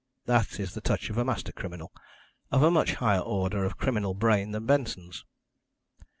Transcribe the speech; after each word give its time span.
That 0.25 0.59
is 0.59 0.73
the 0.73 0.81
touch 0.81 1.11
of 1.11 1.17
a 1.19 1.23
master 1.23 1.51
criminal 1.51 1.91
of 2.51 2.63
a 2.63 2.71
much 2.71 2.95
higher 2.95 3.19
order 3.19 3.65
of 3.65 3.77
criminal 3.77 4.15
brain 4.15 4.49
than 4.49 4.65
Benson's. 4.65 5.25